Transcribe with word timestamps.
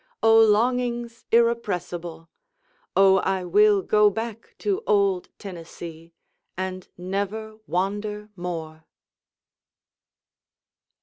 O 0.23 0.35
longings 0.35 1.25
irrepressible! 1.31 2.27
O 2.95 3.17
I 3.19 3.43
will 3.43 3.83
go 3.83 4.09
back 4.09 4.55
to 4.57 4.81
old 4.87 5.29
Tennessee, 5.37 6.11
and 6.57 6.87
never 6.97 7.57
wander 7.67 8.29
more! 8.35 8.87